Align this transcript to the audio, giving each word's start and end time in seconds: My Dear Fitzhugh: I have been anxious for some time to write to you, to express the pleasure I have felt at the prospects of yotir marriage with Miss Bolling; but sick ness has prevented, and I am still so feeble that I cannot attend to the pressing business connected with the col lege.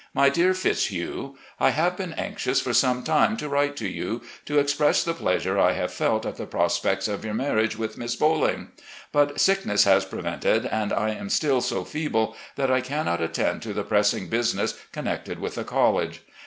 My 0.15 0.29
Dear 0.29 0.55
Fitzhugh: 0.55 1.35
I 1.59 1.69
have 1.69 1.95
been 1.95 2.13
anxious 2.13 2.59
for 2.59 2.73
some 2.73 3.03
time 3.03 3.37
to 3.37 3.47
write 3.47 3.77
to 3.77 3.87
you, 3.87 4.23
to 4.47 4.57
express 4.57 5.03
the 5.03 5.13
pleasure 5.13 5.59
I 5.59 5.73
have 5.73 5.93
felt 5.93 6.25
at 6.25 6.37
the 6.37 6.47
prospects 6.47 7.07
of 7.07 7.21
yotir 7.21 7.35
marriage 7.35 7.77
with 7.77 7.99
Miss 7.99 8.15
Bolling; 8.15 8.69
but 9.11 9.39
sick 9.39 9.63
ness 9.63 9.83
has 9.83 10.03
prevented, 10.03 10.65
and 10.65 10.91
I 10.91 11.11
am 11.11 11.29
still 11.29 11.61
so 11.61 11.83
feeble 11.83 12.35
that 12.55 12.71
I 12.71 12.81
cannot 12.81 13.21
attend 13.21 13.61
to 13.61 13.73
the 13.73 13.83
pressing 13.83 14.27
business 14.27 14.73
connected 14.91 15.37
with 15.37 15.53
the 15.53 15.63
col 15.63 15.93
lege. 15.93 16.23